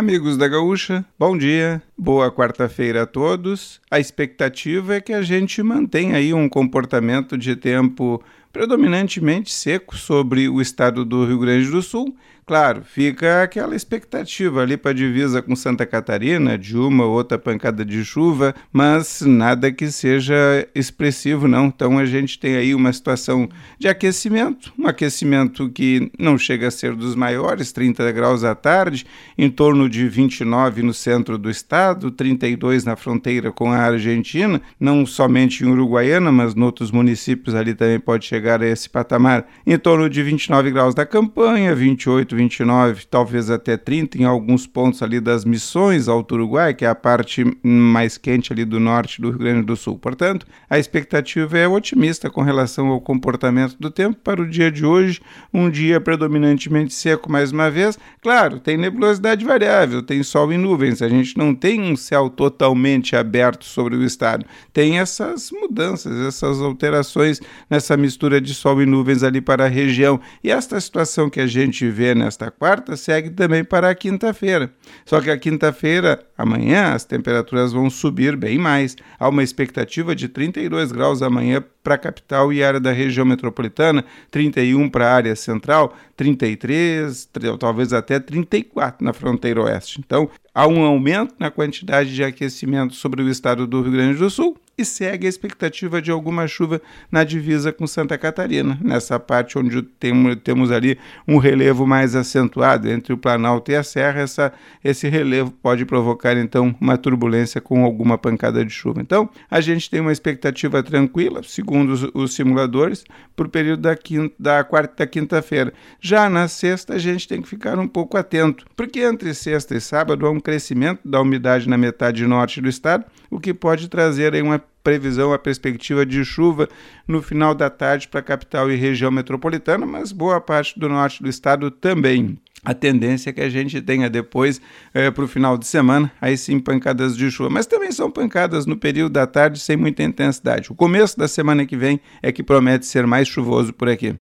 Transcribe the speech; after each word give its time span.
Amigos 0.00 0.38
da 0.38 0.48
Gaúcha, 0.48 1.04
bom 1.18 1.36
dia, 1.36 1.82
boa 1.94 2.32
quarta-feira 2.32 3.02
a 3.02 3.06
todos. 3.06 3.82
A 3.90 4.00
expectativa 4.00 4.94
é 4.94 5.00
que 5.02 5.12
a 5.12 5.20
gente 5.20 5.62
mantenha 5.62 6.16
aí 6.16 6.32
um 6.32 6.48
comportamento 6.48 7.36
de 7.36 7.54
tempo 7.54 8.24
predominantemente 8.50 9.52
seco 9.52 9.94
sobre 9.98 10.48
o 10.48 10.58
estado 10.58 11.04
do 11.04 11.26
Rio 11.26 11.38
Grande 11.38 11.70
do 11.70 11.82
Sul 11.82 12.16
Claro, 12.50 12.82
fica 12.82 13.44
aquela 13.44 13.76
expectativa 13.76 14.60
ali 14.60 14.76
para 14.76 14.90
a 14.90 14.94
divisa 14.94 15.40
com 15.40 15.54
Santa 15.54 15.86
Catarina, 15.86 16.58
de 16.58 16.76
uma 16.76 17.04
ou 17.04 17.12
outra 17.12 17.38
pancada 17.38 17.84
de 17.84 18.04
chuva, 18.04 18.52
mas 18.72 19.20
nada 19.20 19.70
que 19.70 19.88
seja 19.88 20.34
expressivo, 20.74 21.46
não. 21.46 21.66
Então 21.66 21.96
a 21.96 22.04
gente 22.04 22.40
tem 22.40 22.56
aí 22.56 22.74
uma 22.74 22.92
situação 22.92 23.48
de 23.78 23.86
aquecimento, 23.86 24.72
um 24.76 24.88
aquecimento 24.88 25.70
que 25.70 26.10
não 26.18 26.36
chega 26.36 26.66
a 26.66 26.72
ser 26.72 26.96
dos 26.96 27.14
maiores, 27.14 27.70
30 27.70 28.10
graus 28.10 28.42
à 28.42 28.52
tarde, 28.52 29.06
em 29.38 29.48
torno 29.48 29.88
de 29.88 30.08
29 30.08 30.82
no 30.82 30.92
centro 30.92 31.38
do 31.38 31.48
estado, 31.48 32.10
32 32.10 32.84
na 32.84 32.96
fronteira 32.96 33.52
com 33.52 33.70
a 33.70 33.78
Argentina, 33.78 34.60
não 34.80 35.06
somente 35.06 35.62
em 35.62 35.68
Uruguaiana, 35.68 36.32
mas 36.32 36.56
em 36.56 36.62
outros 36.62 36.90
municípios 36.90 37.54
ali 37.54 37.74
também 37.74 38.00
pode 38.00 38.26
chegar 38.26 38.60
a 38.60 38.66
esse 38.66 38.90
patamar, 38.90 39.46
em 39.64 39.78
torno 39.78 40.10
de 40.10 40.20
29 40.20 40.72
graus 40.72 40.96
da 40.96 41.06
campanha, 41.06 41.72
28, 41.76 42.39
29, 42.40 43.06
talvez 43.06 43.50
até 43.50 43.76
30 43.76 44.18
em 44.18 44.24
alguns 44.24 44.66
pontos 44.66 45.02
ali 45.02 45.20
das 45.20 45.44
missões 45.44 46.08
ao 46.08 46.26
Uruguai, 46.30 46.72
que 46.72 46.84
é 46.84 46.88
a 46.88 46.94
parte 46.94 47.44
mais 47.62 48.16
quente 48.16 48.52
ali 48.52 48.64
do 48.64 48.80
norte 48.80 49.20
do 49.20 49.28
Rio 49.28 49.38
Grande 49.38 49.66
do 49.66 49.76
Sul. 49.76 49.98
Portanto, 49.98 50.46
a 50.68 50.78
expectativa 50.78 51.58
é 51.58 51.68
otimista 51.68 52.30
com 52.30 52.42
relação 52.42 52.88
ao 52.88 53.00
comportamento 53.00 53.76
do 53.78 53.90
tempo 53.90 54.18
para 54.22 54.40
o 54.40 54.48
dia 54.48 54.70
de 54.70 54.86
hoje, 54.86 55.20
um 55.52 55.68
dia 55.68 56.00
predominantemente 56.00 56.94
seco 56.94 57.30
mais 57.30 57.52
uma 57.52 57.70
vez. 57.70 57.98
Claro, 58.22 58.58
tem 58.58 58.76
nebulosidade 58.76 59.44
variável, 59.44 60.02
tem 60.02 60.22
sol 60.22 60.52
e 60.52 60.56
nuvens, 60.56 61.02
a 61.02 61.08
gente 61.08 61.36
não 61.36 61.54
tem 61.54 61.80
um 61.80 61.96
céu 61.96 62.30
totalmente 62.30 63.14
aberto 63.16 63.64
sobre 63.64 63.96
o 63.96 64.04
estado. 64.04 64.46
Tem 64.72 64.98
essas 64.98 65.50
mudanças, 65.50 66.16
essas 66.26 66.60
alterações 66.60 67.40
nessa 67.68 67.96
mistura 67.96 68.40
de 68.40 68.54
sol 68.54 68.80
e 68.80 68.86
nuvens 68.86 69.22
ali 69.22 69.40
para 69.40 69.64
a 69.64 69.68
região. 69.68 70.20
E 70.42 70.50
esta 70.50 70.80
situação 70.80 71.28
que 71.28 71.40
a 71.40 71.46
gente 71.46 71.88
vê 71.88 72.14
nessa 72.14 72.29
esta 72.30 72.50
quarta 72.50 72.96
segue 72.96 73.28
também 73.28 73.62
para 73.62 73.90
a 73.90 73.94
quinta-feira. 73.94 74.72
Só 75.04 75.20
que 75.20 75.30
a 75.30 75.36
quinta-feira, 75.36 76.24
amanhã, 76.38 76.94
as 76.94 77.04
temperaturas 77.04 77.72
vão 77.72 77.90
subir 77.90 78.36
bem 78.36 78.56
mais. 78.56 78.96
Há 79.18 79.28
uma 79.28 79.42
expectativa 79.42 80.16
de 80.16 80.28
32 80.28 80.90
graus 80.90 81.20
amanhã 81.20 81.62
para 81.82 81.96
a 81.96 81.98
capital 81.98 82.52
e 82.52 82.62
área 82.62 82.80
da 82.80 82.92
região 82.92 83.26
metropolitana, 83.26 84.04
31 84.30 84.88
para 84.88 85.08
a 85.08 85.14
área 85.14 85.36
central, 85.36 85.94
33, 86.16 87.28
talvez 87.58 87.92
até 87.92 88.18
34 88.18 89.04
na 89.04 89.12
fronteira 89.12 89.62
oeste. 89.62 90.00
Então, 90.00 90.30
há 90.54 90.66
um 90.66 90.82
aumento 90.82 91.34
na 91.38 91.50
quantidade 91.50 92.14
de 92.14 92.24
aquecimento 92.24 92.94
sobre 92.94 93.22
o 93.22 93.28
estado 93.28 93.66
do 93.66 93.82
Rio 93.82 93.92
Grande 93.92 94.18
do 94.18 94.30
Sul 94.30 94.56
e 94.80 94.84
segue 94.84 95.26
a 95.26 95.28
expectativa 95.28 96.00
de 96.00 96.10
alguma 96.10 96.48
chuva 96.48 96.80
na 97.10 97.22
divisa 97.24 97.72
com 97.72 97.86
Santa 97.86 98.16
Catarina, 98.16 98.78
nessa 98.80 99.18
parte 99.18 99.58
onde 99.58 99.82
tem, 99.82 100.34
temos 100.36 100.70
ali 100.70 100.98
um 101.28 101.36
relevo 101.36 101.86
mais 101.86 102.14
acentuado 102.14 102.88
entre 102.90 103.12
o 103.12 103.18
Planalto 103.18 103.70
e 103.70 103.76
a 103.76 103.82
Serra, 103.82 104.20
essa, 104.20 104.52
esse 104.82 105.08
relevo 105.08 105.50
pode 105.50 105.84
provocar 105.84 106.36
então 106.36 106.74
uma 106.80 106.96
turbulência 106.96 107.60
com 107.60 107.84
alguma 107.84 108.16
pancada 108.16 108.64
de 108.64 108.72
chuva. 108.72 109.00
Então, 109.00 109.28
a 109.50 109.60
gente 109.60 109.90
tem 109.90 110.00
uma 110.00 110.12
expectativa 110.12 110.82
tranquila, 110.82 111.42
segundo 111.42 111.90
os, 111.90 112.02
os 112.14 112.34
simuladores, 112.34 113.04
para 113.36 113.46
o 113.46 113.50
período 113.50 113.82
da, 113.82 113.96
quinta, 113.96 114.34
da 114.38 114.64
quarta 114.64 115.06
quinta-feira. 115.06 115.72
Já 116.00 116.28
na 116.28 116.48
sexta, 116.48 116.94
a 116.94 116.98
gente 116.98 117.28
tem 117.28 117.42
que 117.42 117.48
ficar 117.48 117.78
um 117.78 117.88
pouco 117.88 118.16
atento, 118.16 118.64
porque 118.76 119.00
entre 119.00 119.34
sexta 119.34 119.74
e 119.74 119.80
sábado 119.80 120.26
há 120.26 120.30
um 120.30 120.40
crescimento 120.40 121.00
da 121.04 121.20
umidade 121.20 121.68
na 121.68 121.76
metade 121.76 122.26
norte 122.26 122.60
do 122.60 122.68
estado, 122.68 123.04
o 123.30 123.38
que 123.38 123.54
pode 123.54 123.88
trazer 123.88 124.34
aí 124.34 124.42
uma 124.42 124.62
previsão, 124.82 125.32
a 125.32 125.38
perspectiva 125.38 126.04
de 126.06 126.24
chuva 126.24 126.68
no 127.06 127.22
final 127.22 127.54
da 127.54 127.68
tarde 127.68 128.08
para 128.08 128.20
a 128.20 128.22
capital 128.22 128.70
e 128.70 128.76
região 128.76 129.10
metropolitana, 129.10 129.84
mas 129.84 130.12
boa 130.12 130.40
parte 130.40 130.78
do 130.78 130.88
norte 130.88 131.22
do 131.22 131.28
estado 131.28 131.70
também. 131.70 132.38
A 132.62 132.74
tendência 132.74 133.30
é 133.30 133.32
que 133.32 133.40
a 133.40 133.48
gente 133.48 133.80
tenha 133.80 134.10
depois, 134.10 134.60
é, 134.92 135.10
para 135.10 135.24
o 135.24 135.28
final 135.28 135.56
de 135.56 135.66
semana, 135.66 136.12
aí 136.20 136.36
sim 136.36 136.60
pancadas 136.60 137.16
de 137.16 137.30
chuva. 137.30 137.48
Mas 137.48 137.66
também 137.66 137.90
são 137.90 138.10
pancadas 138.10 138.66
no 138.66 138.76
período 138.76 139.12
da 139.12 139.26
tarde 139.26 139.58
sem 139.58 139.76
muita 139.76 140.02
intensidade. 140.02 140.70
O 140.70 140.74
começo 140.74 141.18
da 141.18 141.26
semana 141.26 141.64
que 141.64 141.76
vem 141.76 142.00
é 142.22 142.30
que 142.30 142.42
promete 142.42 142.84
ser 142.84 143.06
mais 143.06 143.26
chuvoso 143.26 143.72
por 143.72 143.88
aqui. 143.88 144.14